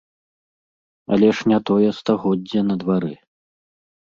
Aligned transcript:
Але 1.17 1.29
ж 1.39 1.53
не 1.53 1.59
тое 1.71 1.89
стагоддзе 1.99 2.59
на 2.71 2.75
двары. 2.85 3.13